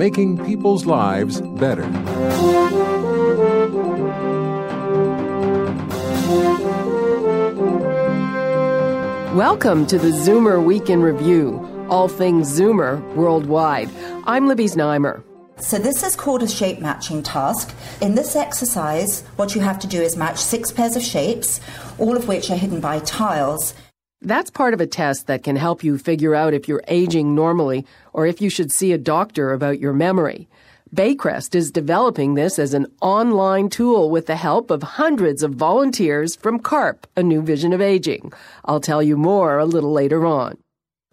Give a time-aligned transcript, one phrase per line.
[0.00, 1.86] making people's lives better.
[9.34, 13.90] Welcome to the Zoomer Week in Review, all things Zoomer worldwide.
[14.24, 15.22] I'm Libby Znaimer.
[15.58, 17.74] So this is called a shape matching task.
[18.00, 21.60] In this exercise, what you have to do is match six pairs of shapes,
[21.98, 23.74] all of which are hidden by tiles.
[24.22, 27.86] That's part of a test that can help you figure out if you're aging normally
[28.12, 30.46] or if you should see a doctor about your memory.
[30.94, 36.36] Baycrest is developing this as an online tool with the help of hundreds of volunteers
[36.36, 38.30] from CARP, a new vision of aging.
[38.66, 40.58] I'll tell you more a little later on.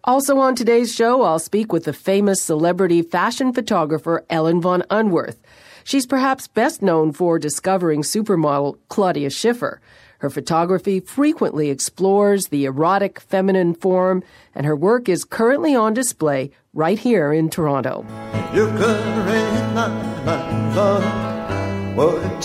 [0.04, 5.38] Also on today's show, I'll speak with the famous celebrity fashion photographer Ellen von Unwerth.
[5.82, 9.80] She's perhaps best known for discovering supermodel Claudia Schiffer.
[10.18, 14.24] Her photography frequently explores the erotic feminine form,
[14.54, 18.04] and her work is currently on display right here in Toronto.
[18.52, 19.88] You could read my
[20.24, 22.44] mind, love, what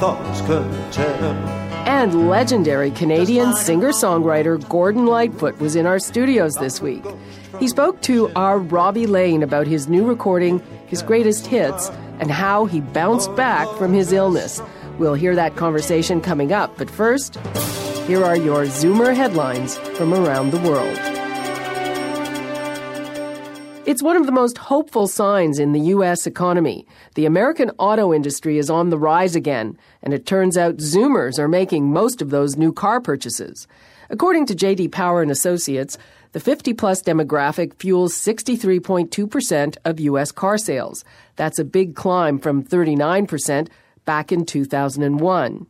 [0.00, 1.58] thoughts could tell.
[1.86, 7.04] And legendary Canadian singer songwriter Gordon Lightfoot was in our studios this week.
[7.58, 12.66] He spoke to our Robbie Lane about his new recording, his greatest hits, and how
[12.66, 14.60] he bounced back from his illness.
[14.98, 17.36] We'll hear that conversation coming up, but first,
[18.08, 20.98] here are your Zoomer headlines from around the world.
[23.86, 26.26] It's one of the most hopeful signs in the U.S.
[26.26, 26.84] economy.
[27.14, 31.48] The American auto industry is on the rise again, and it turns out Zoomers are
[31.48, 33.68] making most of those new car purchases.
[34.10, 34.88] According to J.D.
[34.88, 35.96] Power and Associates,
[36.32, 40.32] the 50 plus demographic fuels 63.2% of U.S.
[40.32, 41.04] car sales.
[41.36, 43.68] That's a big climb from 39%
[44.08, 45.66] back in 2001.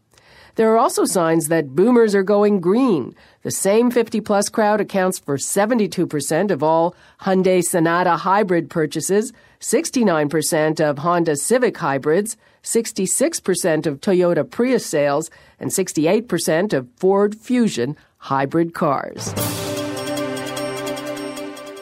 [0.54, 3.16] There are also signs that boomers are going green.
[3.42, 10.78] The same 50 plus crowd accounts for 72% of all Hyundai Sonata hybrid purchases, 69%
[10.78, 18.72] of Honda Civic hybrids, 66% of Toyota Prius sales, and 68% of Ford Fusion hybrid
[18.72, 19.34] cars.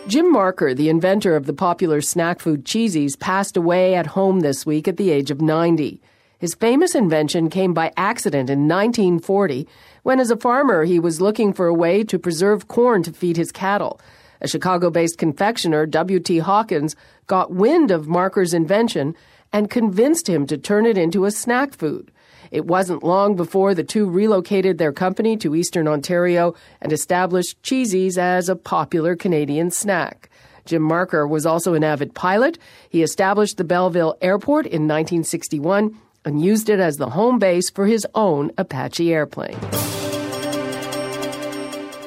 [0.07, 4.65] Jim Marker, the inventor of the popular snack food Cheesies, passed away at home this
[4.65, 6.01] week at the age of 90.
[6.39, 9.67] His famous invention came by accident in 1940
[10.03, 13.39] when, as a farmer, he was looking for a way to preserve corn to feed
[13.39, 13.99] his cattle.
[14.43, 16.39] A Chicago based confectioner, W.T.
[16.39, 16.95] Hawkins,
[17.27, 19.15] got wind of Marker's invention
[19.51, 22.13] and convinced him to turn it into a snack food.
[22.51, 28.19] It wasn't long before the two relocated their company to eastern Ontario and established Cheesies
[28.19, 30.29] as a popular Canadian snack.
[30.67, 32.59] Jim Marker was also an avid pilot.
[32.91, 37.87] He established the Belleville Airport in 1961 and used it as the home base for
[37.87, 39.59] his own Apache airplane.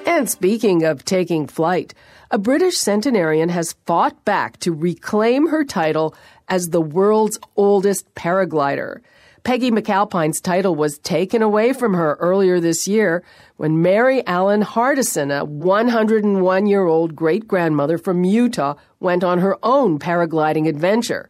[0.05, 1.93] And speaking of taking flight,
[2.29, 6.13] a British centenarian has fought back to reclaim her title
[6.49, 8.99] as the world's oldest paraglider.
[9.43, 13.23] Peggy McAlpine's title was taken away from her earlier this year
[13.55, 19.57] when Mary Allen Hardison, a 101 year old great grandmother from Utah, went on her
[19.63, 21.29] own paragliding adventure.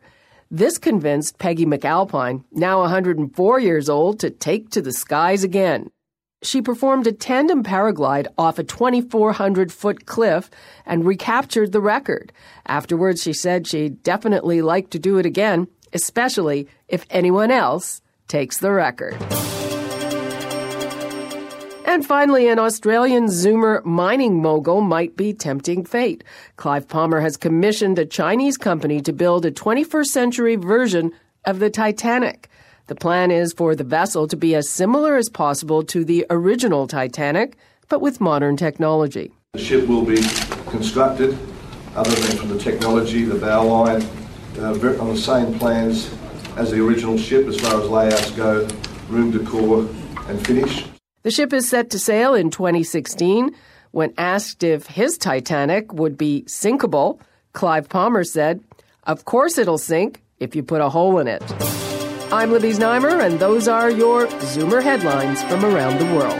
[0.51, 5.91] This convinced Peggy McAlpine, now 104 years old, to take to the skies again.
[6.41, 10.49] She performed a tandem paraglide off a 2,400 foot cliff
[10.87, 12.33] and recaptured the record.
[12.65, 18.57] Afterwards, she said she'd definitely like to do it again, especially if anyone else takes
[18.57, 19.17] the record.
[21.89, 26.23] And finally, an Australian Zoomer mining mogul might be tempting fate.
[26.55, 31.11] Clive Palmer has commissioned a Chinese company to build a 21st century version
[31.45, 32.47] of the Titanic.
[32.85, 36.85] The plan is for the vessel to be as similar as possible to the original
[36.85, 37.57] Titanic,
[37.87, 39.31] but with modern technology.
[39.53, 40.21] The ship will be
[40.67, 41.35] constructed,
[41.95, 44.03] other than from the technology, the bow line,
[44.59, 46.13] uh, on the same plans
[46.55, 48.67] as the original ship as far as layouts go,
[49.09, 49.89] room decor
[50.27, 50.85] and finish.
[51.29, 53.53] The ship is set to sail in 2016.
[53.91, 57.19] When asked if his Titanic would be sinkable,
[57.53, 58.63] Clive Palmer said,
[59.03, 61.43] Of course it'll sink if you put a hole in it.
[62.33, 66.39] I'm Libby Znaimer, and those are your Zoomer headlines from around the world.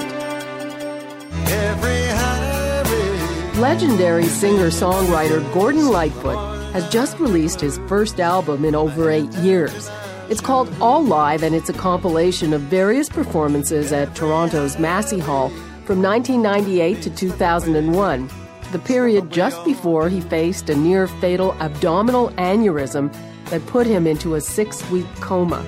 [3.60, 9.88] Legendary singer songwriter Gordon Lightfoot has just released his first album in over eight years.
[10.30, 15.50] It's called All Live, and it's a compilation of various performances at Toronto's Massey Hall
[15.86, 18.30] from 1998 to 2001,
[18.72, 23.12] the period just before he faced a near fatal abdominal aneurysm
[23.46, 25.66] that put him into a six week coma.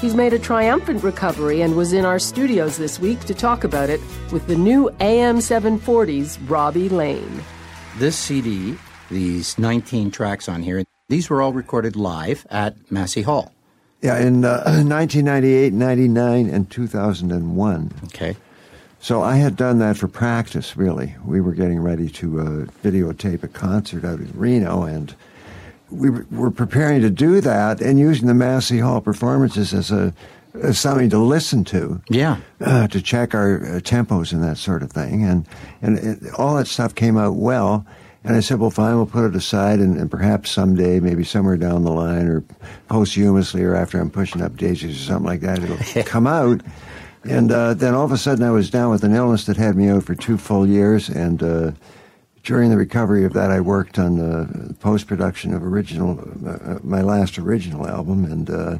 [0.00, 3.90] He's made a triumphant recovery and was in our studios this week to talk about
[3.90, 4.00] it
[4.30, 7.42] with the new AM 740's Robbie Lane.
[7.96, 8.78] This CD,
[9.10, 13.55] these 19 tracks on here, these were all recorded live at Massey Hall.
[14.02, 17.92] Yeah, in uh, 1998, 99, and 2001.
[18.04, 18.36] Okay.
[19.00, 21.14] So I had done that for practice, really.
[21.24, 22.44] We were getting ready to uh,
[22.82, 25.14] videotape a concert out in Reno, and
[25.90, 30.12] we were preparing to do that and using the Massey Hall performances as a
[30.62, 32.00] as something to listen to.
[32.08, 32.38] Yeah.
[32.60, 35.46] Uh, to check our uh, tempos and that sort of thing, and
[35.82, 37.86] and it, all that stuff came out well.
[38.26, 41.56] And I said, well, fine, we'll put it aside, and, and, perhaps someday, maybe somewhere
[41.56, 42.42] down the line, or
[42.88, 46.60] posthumously, or after I'm pushing up daisies or something like that, it'll come out.
[47.22, 49.76] And uh, then all of a sudden, I was down with an illness that had
[49.76, 51.08] me out for two full years.
[51.08, 51.72] And uh,
[52.42, 57.02] during the recovery of that, I worked on the post production of original, uh, my
[57.02, 58.78] last original album, and uh,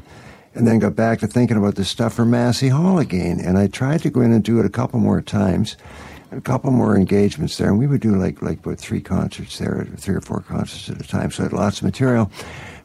[0.55, 3.39] and then got back to thinking about this stuff for Massey Hall again.
[3.39, 5.77] And I tried to go in and do it a couple more times
[6.31, 9.87] a couple more engagements there, and we would do like like about three concerts there,
[9.97, 11.31] three or four concerts at a time.
[11.31, 12.31] So I had lots of material,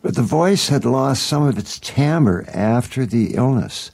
[0.02, 3.90] but the voice had lost some of its timbre after the illness.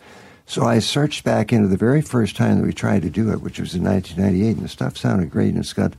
[0.46, 3.42] So I searched back into the very first time that we tried to do it,
[3.42, 5.92] which was in 1998, and the stuff sounded great, and it's got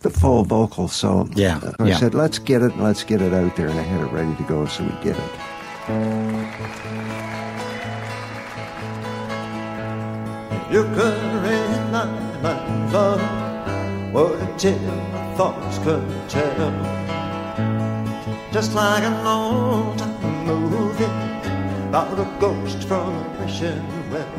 [0.00, 0.88] the full vocal.
[0.88, 1.98] So, yeah, so I yeah.
[1.98, 4.34] said, let's get it, and let's get it out there, and I had it ready
[4.34, 7.41] to go, so we did it.
[10.72, 12.06] You could read my
[12.42, 13.20] mind, love,
[14.10, 16.72] whatever thoughts could tell.
[18.50, 19.98] Just like an old
[20.46, 21.04] movie
[22.86, 23.84] from a wishing.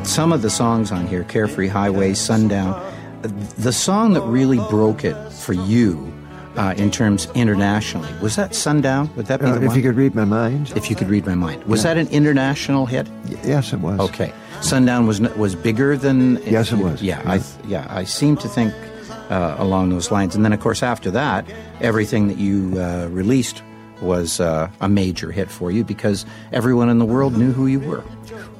[0.04, 2.82] Some of the songs on here, Carefree Highway, Sundown,
[3.22, 6.12] the song that really broke it for you
[6.56, 9.10] uh, in terms internationally, was that Sundown?
[9.16, 9.76] Would that be Uh, the if one?
[9.76, 11.64] you could read my mind, If you could read my mind.
[11.64, 13.08] Was that an international hit?
[13.28, 13.98] Y- yes, it was.
[14.00, 14.32] Okay.
[14.60, 17.02] Sundown was was bigger than Yes, it was.
[17.02, 18.72] Yeah, I yeah, I seem to think
[19.30, 20.34] uh, along those lines.
[20.36, 21.44] And then, of course, after that,
[21.80, 23.62] everything that you uh, released
[24.00, 27.80] was uh, a major hit for you because everyone in the world knew who you
[27.80, 28.02] were.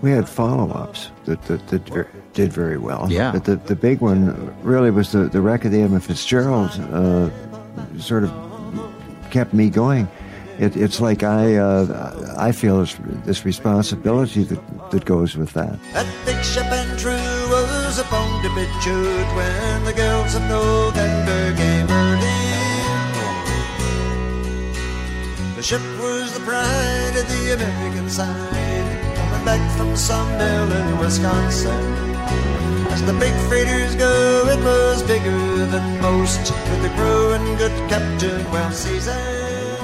[0.02, 3.08] We had follow-ups that, that, that did very well.
[3.10, 3.32] Yeah.
[3.32, 7.30] But the, the big one really was the, the record the Edmund Fitzgerald uh,
[7.98, 8.32] sort of
[9.30, 10.08] kept me going.
[10.58, 15.78] It, it's like I uh, I feel this, this responsibility that, that goes with that.
[16.24, 21.34] Big ship and true was to be chewed when the girls of November.
[25.56, 31.93] The ship was the pride of the American side, coming back from Sawmill in Wisconsin.
[32.90, 37.72] As the big freighters go, it was bigger than most, with the crew and good
[37.88, 39.18] captain well seasoned.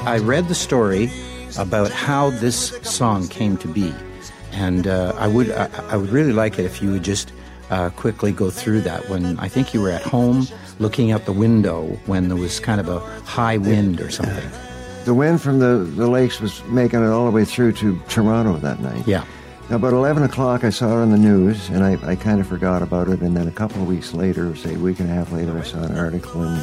[0.09, 1.11] I read the story
[1.59, 3.93] about how this song came to be,
[4.53, 7.33] and uh, I would I, I would really like it if you would just
[7.71, 9.09] uh, quickly go through that.
[9.09, 10.47] When I think you were at home
[10.79, 14.51] looking out the window when there was kind of a high wind or something.
[15.05, 18.57] The wind from the, the lakes was making it all the way through to Toronto
[18.59, 19.07] that night.
[19.07, 19.25] Yeah.
[19.71, 22.83] About 11 o'clock, I saw it on the news, and I, I kind of forgot
[22.83, 23.21] about it.
[23.21, 25.63] And then a couple of weeks later, say a week and a half later, I
[25.63, 26.57] saw an article in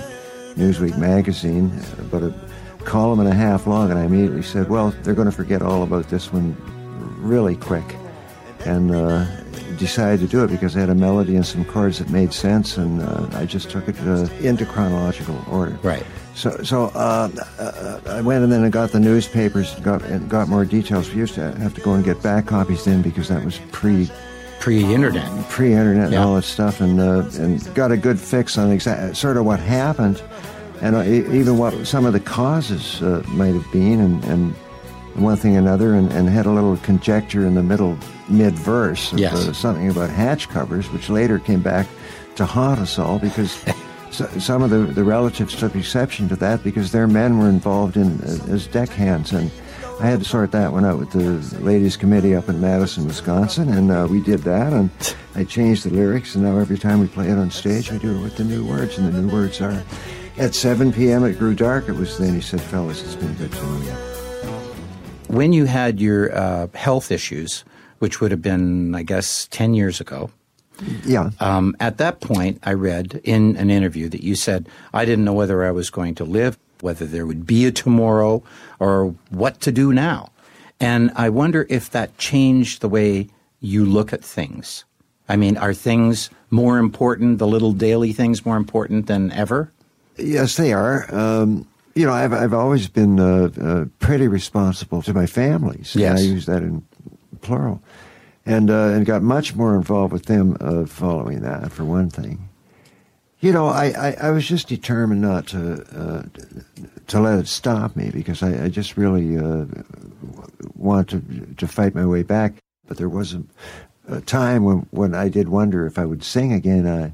[0.56, 2.36] Newsweek magazine, about a
[2.84, 5.84] column and a half long, and I immediately said, well, they're going to forget all
[5.84, 6.58] about this one
[7.22, 7.96] really quick.
[8.66, 9.26] And uh,
[9.78, 12.76] decided to do it because I had a melody and some chords that made sense,
[12.76, 15.80] and uh, I just took it uh, into chronological order.
[15.82, 16.06] Right.
[16.38, 20.48] So, so uh, uh, I went and then I got the newspapers, got and got
[20.48, 21.10] more details.
[21.10, 24.08] We used to have to go and get back copies then because that was pre
[24.60, 25.50] Pre-internet.
[25.50, 29.38] pre-internet and all that stuff, and uh, and got a good fix on exact sort
[29.38, 30.22] of what happened,
[30.82, 34.53] and uh, even what some of the causes uh, might have been, and, and
[35.15, 37.98] one thing and another, and, and had a little conjecture in the middle
[38.29, 39.34] mid verse of Yes.
[39.34, 41.88] uh, something about hatch covers, which later came back
[42.36, 43.63] to haunt us all because.
[44.12, 47.98] So, some of the, the relatives took exception to that because their men were involved
[47.98, 49.52] in as deckhands, and
[50.00, 53.70] I had to sort that one out with the ladies' committee up in Madison, Wisconsin,
[53.70, 54.72] and uh, we did that.
[54.72, 54.92] And
[55.34, 58.16] I changed the lyrics, and now every time we play it on stage, I do
[58.16, 59.84] it with the new words, and the new words are,
[60.38, 61.24] "At 7 p.m.
[61.26, 63.92] it grew dark." It was then he said, "Fellas, it's been good to know you."
[65.36, 67.66] When you had your uh, health issues,
[68.00, 70.30] which would have been, I guess, ten years ago.
[71.06, 75.26] Yeah, Um, at that point, I read in an interview that you said, I didn't
[75.26, 78.44] know whether I was going to live, whether there would be a tomorrow,
[78.80, 80.30] or what to do now.
[80.80, 83.30] And I wonder if that changed the way
[83.60, 84.86] you look at things.
[85.28, 89.72] I mean, are things more important, the little daily things more important than ever?
[90.18, 91.14] Yes, they are.
[91.14, 95.96] Um, you know, I've, I've always been uh, uh, pretty responsible to my families.
[95.96, 96.20] Yes.
[96.20, 96.86] I use that in
[97.42, 97.82] plural.
[98.48, 102.48] And, uh, and got much more involved with them uh, following that, for one thing.
[103.39, 106.24] You know, I, I, I was just determined not to uh,
[107.08, 109.66] to let it stop me because I, I just really uh,
[110.75, 112.56] wanted to, to fight my way back.
[112.88, 113.44] But there was a,
[114.08, 116.88] a, time when, when I did wonder if I would sing again.
[116.88, 117.13] I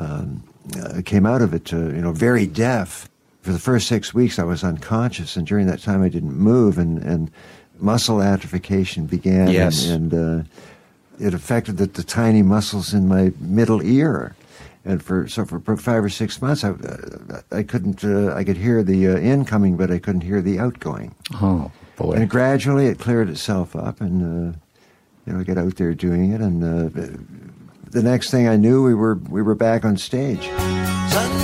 [0.00, 0.42] um,
[0.82, 3.08] uh, came out of it, you know, very deaf.
[3.42, 6.78] For the first six weeks, I was unconscious, and during that time, I didn't move,
[6.78, 7.30] and, and
[7.78, 9.48] muscle atrophication began.
[9.48, 9.86] Yes.
[9.86, 10.44] And, and uh,
[11.18, 14.34] it affected the, the tiny muscles in my middle ear
[14.84, 16.74] and for so for five or six months, I,
[17.50, 18.04] I couldn't.
[18.04, 21.14] Uh, I could hear the uh, incoming, but I couldn't hear the outgoing.
[21.34, 22.12] Oh boy!
[22.12, 24.22] And gradually, it cleared itself up, and
[24.54, 24.58] uh,
[25.26, 26.90] you know, I got out there doing it, and uh,
[27.90, 30.48] the next thing I knew, we were we were back on stage.
[30.48, 31.43] find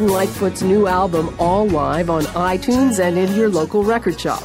[0.00, 4.42] Gordon Lightfoot's new album All Live on iTunes and in your local record shop.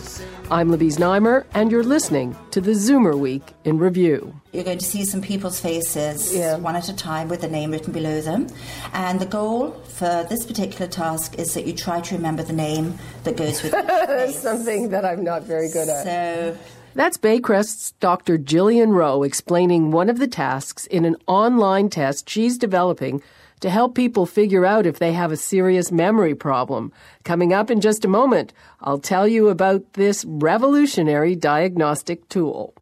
[0.52, 4.36] I'm Libby Znaimer, and you're listening to the Zoomer Week in Review.
[4.52, 6.58] You're going to see some people's faces yeah.
[6.58, 8.48] one at a time with the name written below them.
[8.92, 13.00] And the goal for this particular task is that you try to remember the name
[13.24, 14.32] that goes with it.
[14.36, 16.04] Something that I'm not very good at.
[16.04, 16.58] So.
[16.96, 18.38] That's Baycrest's Dr.
[18.38, 23.22] Jillian Rowe explaining one of the tasks in an online test she's developing
[23.62, 26.92] to help people figure out if they have a serious memory problem.
[27.24, 32.74] Coming up in just a moment, I'll tell you about this revolutionary diagnostic tool.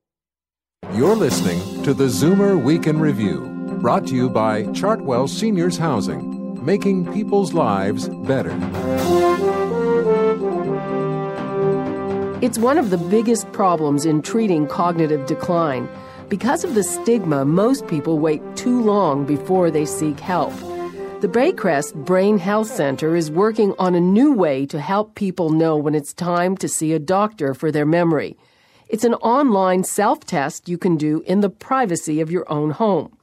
[0.93, 3.41] You're listening to the Zoomer Week in Review,
[3.81, 8.51] brought to you by Chartwell Seniors Housing, making people's lives better.
[12.41, 15.87] It's one of the biggest problems in treating cognitive decline.
[16.29, 20.53] Because of the stigma, most people wait too long before they seek help.
[21.21, 25.77] The Baycrest Brain Health Center is working on a new way to help people know
[25.77, 28.37] when it's time to see a doctor for their memory.
[28.89, 33.17] It's an online self test you can do in the privacy of your own home.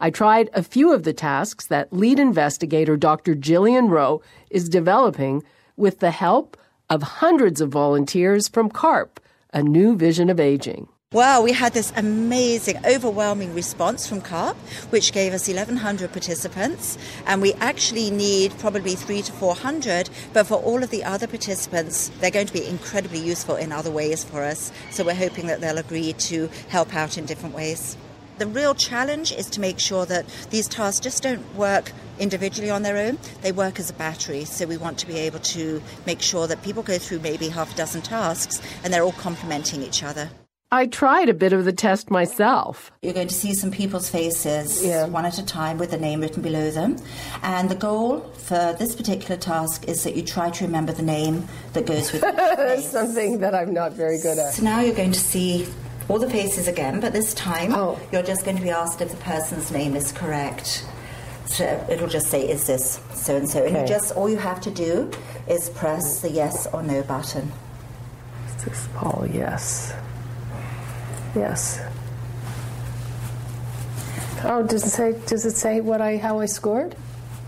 [0.00, 3.34] I tried a few of the tasks that lead investigator Dr.
[3.34, 4.20] Jillian Rowe
[4.50, 5.42] is developing
[5.76, 6.56] with the help
[6.90, 9.20] of hundreds of volunteers from CARP,
[9.52, 10.88] a new vision of aging.
[11.14, 14.56] Well, we had this amazing, overwhelming response from CARP,
[14.90, 20.10] which gave us 1,100 participants, and we actually need probably three to 400.
[20.32, 23.92] But for all of the other participants, they're going to be incredibly useful in other
[23.92, 24.72] ways for us.
[24.90, 27.96] So we're hoping that they'll agree to help out in different ways.
[28.38, 32.82] The real challenge is to make sure that these tasks just don't work individually on
[32.82, 34.44] their own, they work as a battery.
[34.46, 37.72] So we want to be able to make sure that people go through maybe half
[37.72, 40.28] a dozen tasks and they're all complementing each other.
[40.74, 42.90] I tried a bit of the test myself.
[43.00, 45.06] You're going to see some people's faces yeah.
[45.06, 46.96] one at a time with the name written below them.
[47.44, 51.46] And the goal for this particular task is that you try to remember the name
[51.74, 52.82] that goes with it.
[52.82, 54.54] Something that I'm not very good at.
[54.54, 55.68] So now you're going to see
[56.08, 57.96] all the faces again, but this time oh.
[58.10, 60.84] you're just going to be asked if the person's name is correct.
[61.46, 63.64] So it'll just say, is this so and so?
[63.64, 65.08] And you just all you have to do
[65.46, 67.52] is press the yes or no button.
[68.48, 69.28] Is this Paul?
[69.32, 69.94] Yes.
[71.34, 71.80] Yes.
[74.44, 75.18] Oh, does it say?
[75.26, 76.94] Does it say what I how I scored?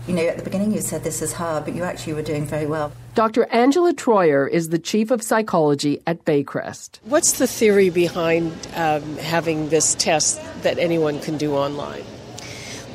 [0.07, 2.45] You know, at the beginning you said this is hard, but you actually were doing
[2.45, 2.91] very well.
[3.13, 3.45] Dr.
[3.47, 6.99] Angela Troyer is the chief of psychology at Baycrest.
[7.03, 12.03] What's the theory behind um, having this test that anyone can do online?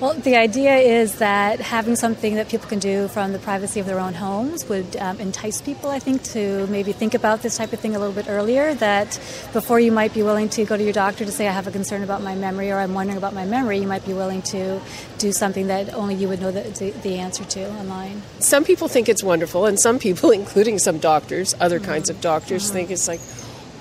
[0.03, 3.87] Well, the idea is that having something that people can do from the privacy of
[3.87, 7.73] their own homes would um, entice people, I think, to maybe think about this type
[7.73, 8.75] of thing a little bit earlier.
[8.75, 9.11] That
[9.53, 11.71] before you might be willing to go to your doctor to say, I have a
[11.71, 14.81] concern about my memory or I'm wondering about my memory, you might be willing to
[15.19, 18.23] do something that only you would know the, the answer to online.
[18.41, 21.93] Some people think it's wonderful, and some people, including some doctors, other mm-hmm.
[21.93, 22.73] kinds of doctors, mm-hmm.
[22.73, 23.21] think it's like,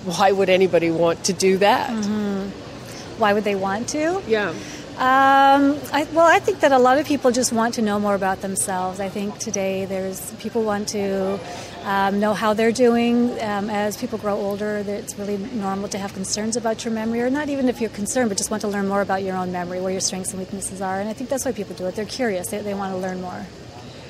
[0.06, 1.90] why would anybody want to do that?
[1.90, 3.20] Mm-hmm.
[3.20, 4.22] Why would they want to?
[4.28, 4.54] Yeah.
[4.98, 8.14] Um, I, well, I think that a lot of people just want to know more
[8.14, 9.00] about themselves.
[9.00, 11.40] I think today there's people want to
[11.84, 13.32] um, know how they're doing.
[13.42, 17.30] Um, as people grow older, it's really normal to have concerns about your memory, or
[17.32, 19.82] not even if you're concerned, but just want to learn more about your own memory,
[19.82, 21.00] where your strengths and weaknesses are.
[21.00, 21.96] And I think that's why people do it.
[21.96, 22.50] They're curious.
[22.50, 23.48] They, they want to learn more.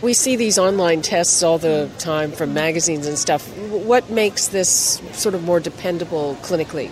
[0.02, 3.48] We see these online tests all the time from magazines and stuff.
[3.70, 6.90] What makes this sort of more dependable clinically?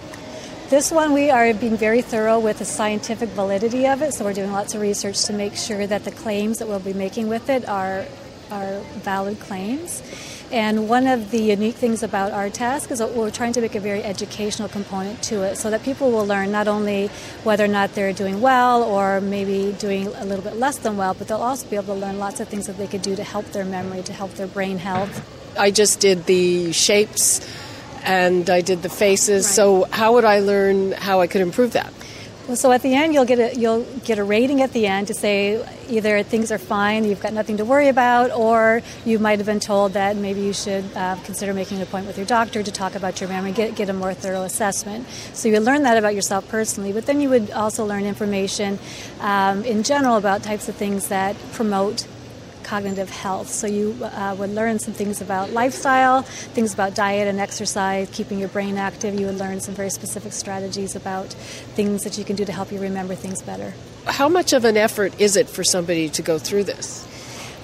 [0.70, 4.34] This one, we are being very thorough with the scientific validity of it, so we're
[4.34, 7.50] doing lots of research to make sure that the claims that we'll be making with
[7.50, 8.06] it are,
[8.52, 10.04] are valid claims.
[10.52, 13.74] And one of the unique things about our task is that we're trying to make
[13.74, 17.08] a very educational component to it so that people will learn not only
[17.44, 21.16] whether or not they're doing well or maybe doing a little bit less than well,
[21.16, 23.24] but they'll also be able to learn lots of things that they could do to
[23.24, 25.26] help their memory, to help their brain health.
[25.58, 27.42] I just did the shapes
[28.04, 29.46] and I did the faces.
[29.46, 29.56] Right.
[29.56, 31.94] So how would I learn how I could improve that?
[32.50, 35.10] Well, so at the end, you'll get a you'll get a rating at the end
[35.10, 39.38] to say either things are fine, you've got nothing to worry about, or you might
[39.38, 42.64] have been told that maybe you should uh, consider making an appointment with your doctor
[42.64, 45.08] to talk about your memory, get get a more thorough assessment.
[45.34, 48.80] So you learn that about yourself personally, but then you would also learn information
[49.20, 52.08] um, in general about types of things that promote
[52.70, 53.50] cognitive health.
[53.50, 56.22] So you uh, would learn some things about lifestyle,
[56.54, 59.20] things about diet and exercise, keeping your brain active.
[59.20, 61.34] You would learn some very specific strategies about
[61.76, 63.74] things that you can do to help you remember things better.
[64.06, 67.09] How much of an effort is it for somebody to go through this?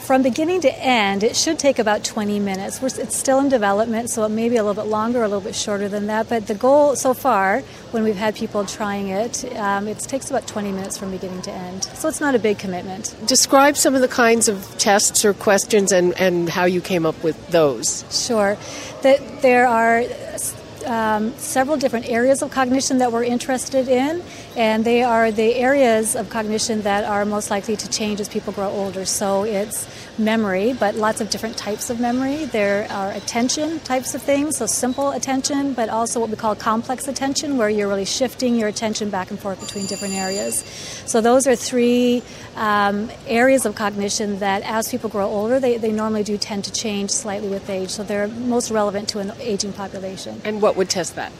[0.05, 2.79] From beginning to end, it should take about 20 minutes.
[2.83, 5.55] It's still in development, so it may be a little bit longer, a little bit
[5.55, 6.29] shorter than that.
[6.29, 10.45] But the goal so far, when we've had people trying it, um, it takes about
[10.45, 11.85] 20 minutes from beginning to end.
[11.85, 13.15] So it's not a big commitment.
[13.25, 17.23] Describe some of the kinds of tests or questions and, and how you came up
[17.23, 18.05] with those.
[18.11, 18.59] Sure.
[19.01, 20.03] That there are
[20.85, 24.23] um, several different areas of cognition that we're interested in,
[24.55, 28.53] and they are the areas of cognition that are most likely to change as people
[28.53, 29.05] grow older.
[29.05, 29.87] So it's
[30.17, 32.45] memory, but lots of different types of memory.
[32.45, 37.07] There are attention types of things, so simple attention, but also what we call complex
[37.07, 40.63] attention, where you're really shifting your attention back and forth between different areas.
[41.05, 42.23] So those are three
[42.55, 46.71] um, areas of cognition that, as people grow older, they, they normally do tend to
[46.71, 47.89] change slightly with age.
[47.89, 50.41] So they're most relevant to an aging population.
[50.43, 51.31] And what would test that?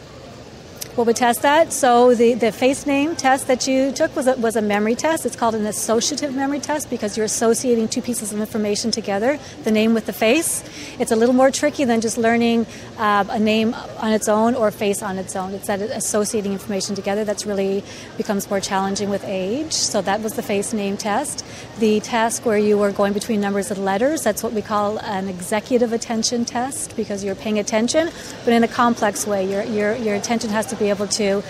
[0.96, 1.74] What would test that?
[1.74, 5.26] So the, the face name test that you took was a, was a memory test.
[5.26, 9.72] It's called an associative memory test because you're associating two pieces of information together, the
[9.72, 10.64] name with the face.
[10.98, 12.66] It's a little more tricky than just learning
[12.98, 15.54] uh, a name on its own or a face on its own.
[15.54, 17.84] It's that associating information together that's really
[18.16, 19.74] becomes more challenging with age.
[19.74, 21.46] So that was the face name test.
[21.78, 25.28] The task where you were going between numbers and letters, that's what we call an
[25.28, 28.12] executive attention test because you're paying attention,
[28.46, 29.44] but in a complex way.
[29.44, 31.42] Your, your, your attention has to be be able to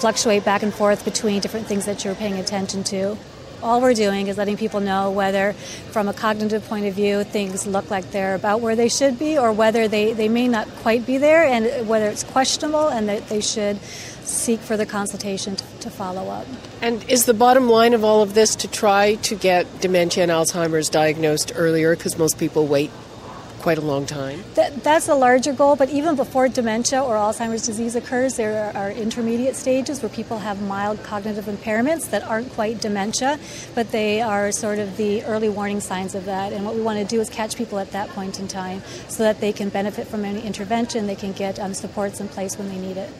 [0.00, 3.16] fluctuate back and forth between different things that you're paying attention to.
[3.62, 5.52] All we're doing is letting people know whether,
[5.92, 9.38] from a cognitive point of view, things look like they're about where they should be,
[9.38, 13.28] or whether they, they may not quite be there, and whether it's questionable and that
[13.28, 13.80] they should
[14.24, 16.46] seek further consultation to, to follow up.
[16.80, 20.32] And is the bottom line of all of this to try to get dementia and
[20.32, 22.90] Alzheimer's diagnosed earlier because most people wait
[23.62, 24.42] quite a long time.
[24.54, 28.90] That, that's a larger goal, but even before dementia or Alzheimer's disease occurs, there are
[28.90, 33.38] intermediate stages where people have mild cognitive impairments that aren't quite dementia,
[33.74, 36.52] but they are sort of the early warning signs of that.
[36.52, 39.22] And what we want to do is catch people at that point in time so
[39.22, 42.68] that they can benefit from any intervention, they can get um, supports in place when
[42.68, 43.10] they need it.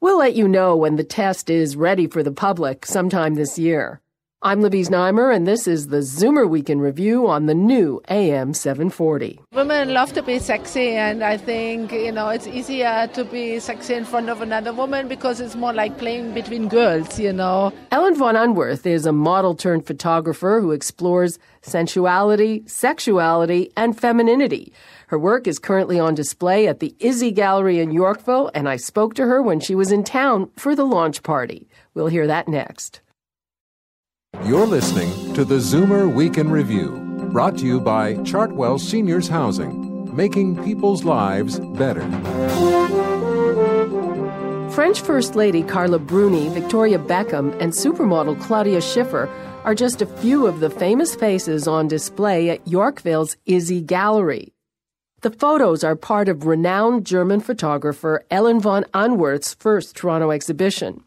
[0.00, 4.00] We'll let you know when the test is ready for the public sometime this year.
[4.42, 9.38] I'm Libby Znaimer, and this is the Zoomer Weekend Review on the new AM 740.
[9.52, 13.92] Women love to be sexy, and I think, you know, it's easier to be sexy
[13.92, 17.70] in front of another woman because it's more like playing between girls, you know.
[17.90, 24.72] Ellen von Unwerth is a model turned photographer who explores sensuality, sexuality, and femininity.
[25.08, 29.12] Her work is currently on display at the Izzy Gallery in Yorkville, and I spoke
[29.16, 31.68] to her when she was in town for the launch party.
[31.92, 33.02] We'll hear that next.
[34.50, 40.16] You're listening to the Zoomer Week in Review, brought to you by Chartwell Seniors Housing,
[40.16, 42.00] making people's lives better.
[44.72, 49.28] French First Lady Carla Bruni, Victoria Beckham, and supermodel Claudia Schiffer
[49.64, 54.52] are just a few of the famous faces on display at Yorkville's Izzy Gallery.
[55.20, 61.04] The photos are part of renowned German photographer Ellen von Unwerth's first Toronto exhibition.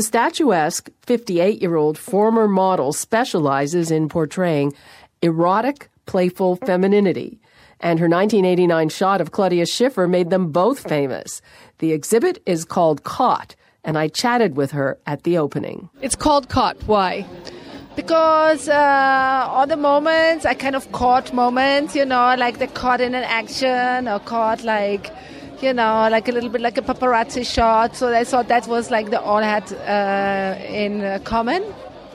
[0.00, 4.72] The statuesque 58 year old former model specializes in portraying
[5.20, 7.38] erotic, playful femininity.
[7.80, 11.42] And her 1989 shot of Claudia Schiffer made them both famous.
[11.80, 15.90] The exhibit is called Caught, and I chatted with her at the opening.
[16.00, 16.78] It's called Caught.
[16.84, 17.26] Why?
[17.94, 23.02] Because uh, all the moments, I kind of caught moments, you know, like the caught
[23.02, 25.12] in an action or caught like
[25.62, 27.96] you know, like a little bit like a paparazzi shot.
[27.96, 31.62] So I thought that was like the all had uh, in common.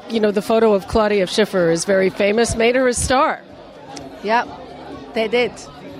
[0.09, 3.41] You know, the photo of Claudia Schiffer is very famous, made her a star.
[4.23, 4.45] Yeah,
[5.13, 5.51] they did.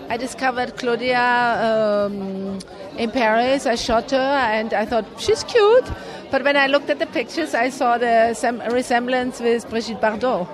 [0.09, 2.59] I discovered Claudia um,
[2.97, 3.65] in Paris.
[3.65, 5.85] I shot her and I thought she's cute.
[6.29, 10.47] But when I looked at the pictures, I saw the sem- resemblance with Brigitte Bardot.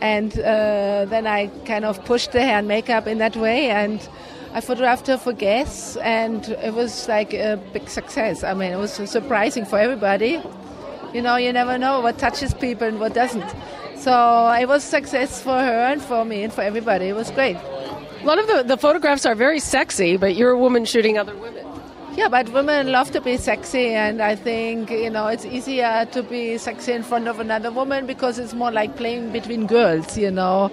[0.00, 3.70] And uh, then I kind of pushed the hair and makeup in that way.
[3.70, 4.00] And
[4.56, 8.42] I photographed her for guests, and it was like a big success.
[8.42, 10.40] I mean, it was surprising for everybody.
[11.12, 13.44] You know, you never know what touches people and what doesn't.
[13.96, 17.08] So it was success for her and for me and for everybody.
[17.08, 17.56] It was great.
[17.56, 21.36] A lot of the, the photographs are very sexy, but you're a woman shooting other
[21.36, 21.66] women.
[22.14, 26.22] Yeah, but women love to be sexy, and I think you know it's easier to
[26.22, 30.16] be sexy in front of another woman because it's more like playing between girls.
[30.16, 30.70] You know,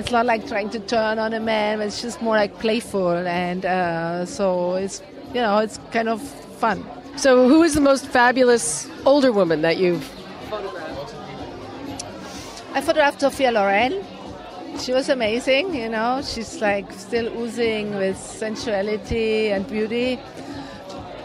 [0.00, 1.82] it's not like trying to turn on a man.
[1.82, 5.02] It's just more like playful, and uh, so it's
[5.34, 6.22] you know it's kind of
[6.58, 6.84] fun.
[7.16, 10.04] So, who is the most fabulous older woman that you've
[10.48, 11.14] photographed?
[12.72, 14.02] I photographed Sophia Loren.
[14.78, 16.22] She was amazing, you know.
[16.22, 20.16] She's like still oozing with sensuality and beauty.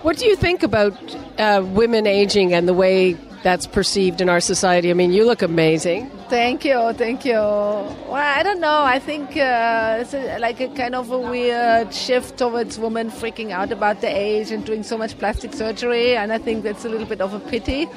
[0.02, 0.94] What do you think about
[1.40, 4.90] uh, women aging and the way that's perceived in our society?
[4.90, 6.10] I mean, you look amazing.
[6.30, 7.34] Thank you, thank you.
[7.34, 8.82] Well, I don't know.
[8.82, 13.52] I think uh, it's a, like a kind of a weird shift towards women freaking
[13.52, 16.90] out about the age and doing so much plastic surgery, and I think that's a
[16.90, 17.88] little bit of a pity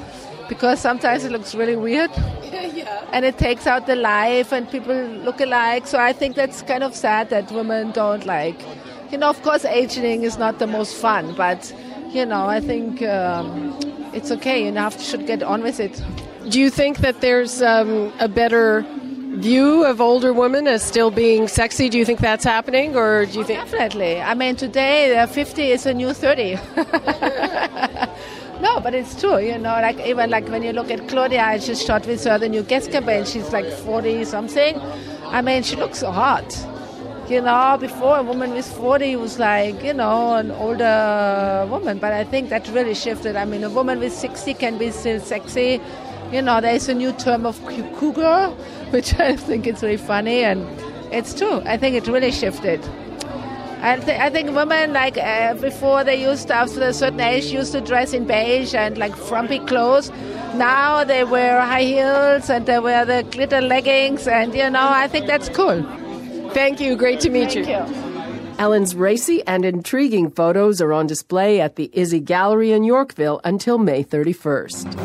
[0.51, 2.11] because sometimes it looks really weird.
[2.53, 3.09] yeah.
[3.15, 5.87] And it takes out the life, and people look alike.
[5.87, 8.61] So I think that's kind of sad that women don't like.
[9.11, 11.73] You know, of course, aging is not the most fun, but
[12.11, 13.79] you know, I think um,
[14.13, 14.65] it's okay.
[14.65, 16.03] You have to, should get on with it.
[16.49, 18.85] Do you think that there's um, a better
[19.37, 21.89] view of older women as still being sexy?
[21.89, 24.21] Do you think that's happening, or do you think definitely?
[24.21, 26.55] I mean, today uh, 50 is a new 30.
[28.61, 29.39] no, but it's true.
[29.39, 32.39] You know, like even like when you look at Claudia, I just shot with her
[32.39, 33.25] the new Guess campaign.
[33.25, 34.81] She's like 40 something.
[35.27, 36.49] I mean, she looks hot.
[37.29, 41.99] You know, before a woman was 40 was like, you know, an older woman.
[41.99, 43.37] But I think that really shifted.
[43.37, 45.79] I mean, a woman with 60 can be still sexy.
[46.33, 48.49] You know, there's a new term of cougar,
[48.91, 50.43] which I think is really funny.
[50.43, 50.67] And
[51.13, 51.61] it's true.
[51.67, 52.81] I think it really shifted.
[53.83, 57.45] I, th- I think women, like uh, before, they used to, after a certain age,
[57.53, 60.11] used to dress in beige and like frumpy clothes.
[60.55, 65.09] Now they wear high heels and they wear the glitter leggings, and you know, I
[65.09, 65.87] think that's cool.
[66.59, 66.97] Thank you.
[66.97, 67.77] Great to meet Thank you.
[67.77, 68.55] you.
[68.59, 73.79] Ellen's racy and intriguing photos are on display at the Izzy Gallery in Yorkville until
[73.79, 74.97] May 31st.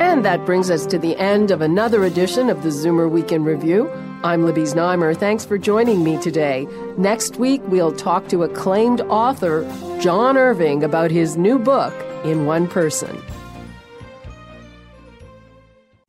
[0.00, 3.88] And that brings us to the end of another edition of the Zoomer Weekend Review.
[4.24, 5.16] I'm Libby Znaimer.
[5.16, 6.66] Thanks for joining me today.
[6.98, 9.62] Next week, we'll talk to acclaimed author
[10.00, 13.22] John Irving about his new book, In One Person.